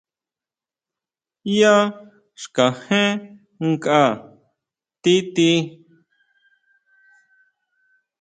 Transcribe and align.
Yá 1.57 1.75
xkajén 2.41 3.11
nkʼa 3.69 4.03
ti 5.01 5.13
tí. 5.35 5.49